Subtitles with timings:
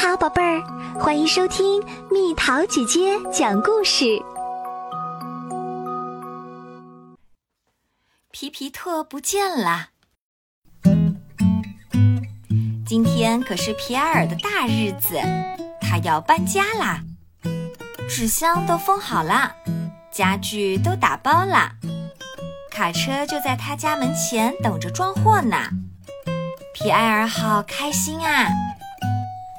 [0.00, 0.62] 好，宝贝儿，
[1.00, 4.22] 欢迎收听蜜桃姐姐讲故事。
[8.30, 9.88] 皮皮特不见了，
[12.86, 15.20] 今天可是皮埃尔的大日子，
[15.80, 17.00] 他要搬家啦。
[18.08, 19.52] 纸箱都封好了，
[20.12, 21.72] 家具都打包了，
[22.70, 25.56] 卡车就在他家门前等着装货呢。
[26.72, 28.46] 皮埃尔好开心啊！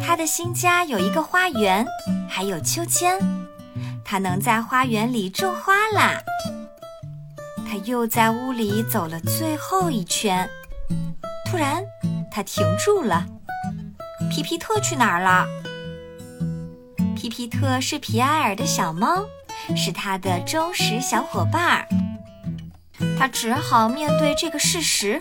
[0.00, 1.86] 他的新家有一个花园，
[2.28, 3.18] 还有秋千，
[4.04, 6.20] 他能在花园里种花啦。
[7.68, 10.48] 他又在屋里走了最后一圈，
[11.48, 11.84] 突然
[12.30, 13.24] 他停住了。
[14.28, 15.46] 皮皮特去哪儿了？
[17.14, 19.24] 皮皮特是皮埃尔的小猫，
[19.76, 21.86] 是他的忠实小伙伴儿。
[23.18, 25.18] 他只好面对这个事实：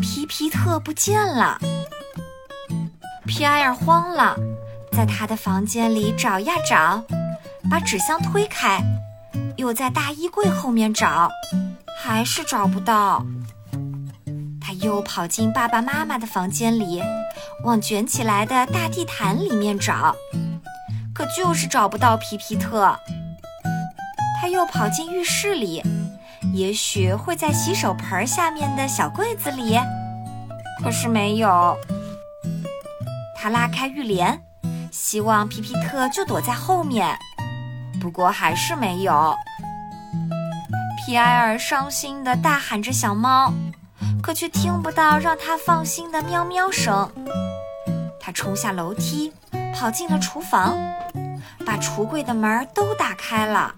[0.00, 1.58] 皮皮特不见了。
[3.30, 4.36] 皮埃尔慌了，
[4.90, 7.00] 在他的房间里找呀找，
[7.70, 8.82] 把纸箱推开，
[9.56, 11.30] 又在大衣柜后面找，
[12.02, 13.24] 还是找不到。
[14.60, 17.00] 他又跑进爸爸妈妈的房间里，
[17.64, 20.12] 往卷起来的大地毯里面找，
[21.14, 22.98] 可就是找不到皮皮特。
[24.40, 25.80] 他又跑进浴室里，
[26.52, 29.78] 也许会在洗手盆下面的小柜子里，
[30.82, 31.78] 可是没有。
[33.42, 34.38] 他拉开浴帘，
[34.92, 37.16] 希望皮皮特就躲在后面，
[37.98, 39.34] 不过还是没有。
[40.98, 43.50] 皮埃尔伤心地大喊着“小猫”，
[44.22, 47.10] 可却听不到让他放心的喵喵声。
[48.20, 49.32] 他冲下楼梯，
[49.74, 50.76] 跑进了厨房，
[51.64, 53.74] 把橱柜的门都打开了。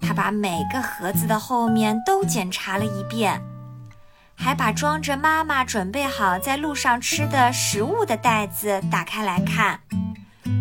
[0.00, 3.42] 他把每个盒子的后面都检查了一遍。
[4.36, 9.80] 还把装着妈妈准备好在路上吃的食物的袋子打开来看，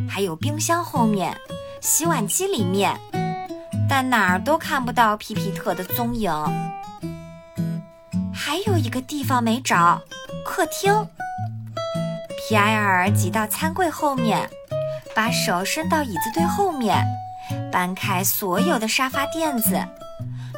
[0.10, 1.36] 还有冰箱后面、
[1.82, 2.98] 洗碗机里面，
[3.90, 6.32] 但哪儿都看不到皮皮特的踪影。
[8.34, 10.02] 还有一个地方没找，
[10.46, 11.08] 客厅。
[12.38, 14.50] 皮埃尔挤到餐柜后面，
[15.16, 17.04] 把手伸到椅子堆后面，
[17.72, 19.82] 搬开所有的沙发垫子。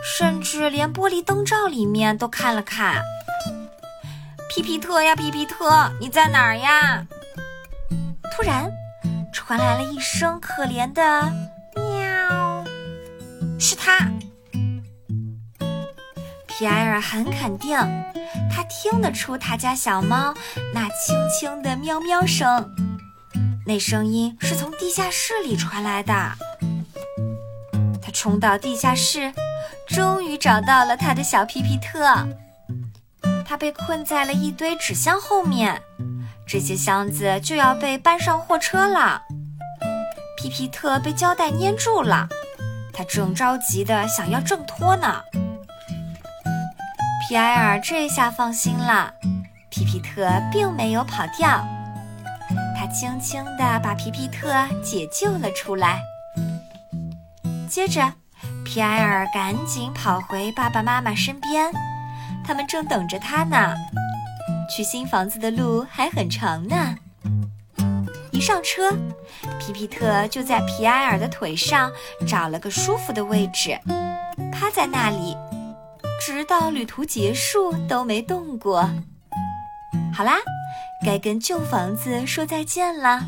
[0.03, 3.01] 甚至连玻璃灯罩里面都看了看。
[4.49, 7.05] 皮皮特呀，皮皮特，你在哪儿呀？
[8.31, 8.71] 突然，
[9.33, 11.01] 传来了一声可怜的
[11.75, 12.63] “喵”，
[13.59, 14.09] 是他。
[16.47, 17.77] 皮埃尔很肯定，
[18.49, 20.33] 他听得出他家小猫
[20.73, 22.73] 那轻轻的喵喵声，
[23.65, 26.13] 那声音是从地下室里传来的。
[28.01, 29.33] 他冲到地下室。
[29.87, 32.27] 终于找到了他的小皮皮特，
[33.45, 35.81] 他被困在了一堆纸箱后面，
[36.47, 39.21] 这些箱子就要被搬上货车了。
[40.37, 42.27] 皮皮特被胶带粘住了，
[42.93, 45.21] 他正着急的想要挣脱呢。
[47.27, 49.11] 皮埃尔这下放心了，
[49.69, 51.65] 皮皮特并没有跑掉，
[52.77, 54.53] 他轻轻地把皮皮特
[54.83, 56.01] 解救了出来，
[57.69, 58.13] 接着。
[58.75, 61.71] 皮埃尔赶紧跑回爸爸妈妈身边，
[62.43, 63.73] 他们正等着他呢。
[64.69, 66.75] 去新房子的路还很长呢。
[68.33, 68.91] 一上车，
[69.57, 71.89] 皮皮特就在皮埃尔的腿上
[72.27, 73.79] 找了个舒服的位置，
[74.51, 75.37] 趴在那里，
[76.19, 78.81] 直到旅途结束都没动过。
[80.13, 80.33] 好啦，
[81.05, 83.21] 该跟旧房子说再见了，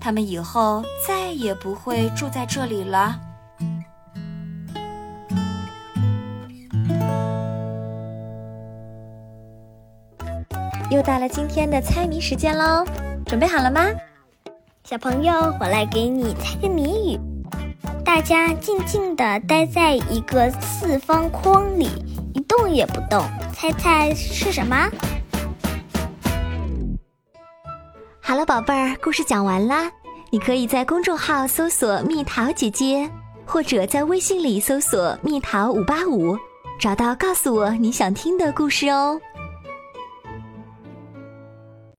[0.00, 3.20] 他们以后再也不会住在这里了。
[10.90, 12.84] 又到了今天的猜谜时间喽，
[13.26, 13.86] 准备好了吗？
[14.84, 17.20] 小朋友，我来给你猜个谜语。
[18.04, 21.88] 大家静静地待在一个四方框里，
[22.34, 23.24] 一动也不动，
[23.54, 24.88] 猜猜是什么？
[28.20, 29.90] 好了，宝贝儿，故事讲完啦。
[30.30, 33.08] 你可以在公众号搜索“蜜桃姐姐”，
[33.46, 36.36] 或者在微信里搜索“蜜桃五八五”，
[36.78, 39.18] 找到告诉我你想听的故事哦。